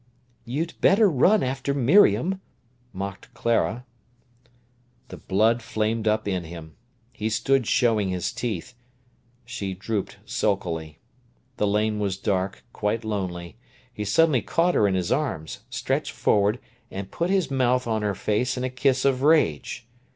[0.45, 2.41] "You'd better run after Miriam,"
[2.91, 3.85] mocked Clara.
[5.09, 6.75] The blood flamed up in him.
[7.13, 8.73] He stood showing his teeth.
[9.45, 10.97] She drooped sulkily.
[11.57, 13.57] The lane was dark, quite lonely.
[13.93, 16.57] He suddenly caught her in his arms, stretched forward,
[16.89, 19.85] and put his mouth on her face in a kiss of rage.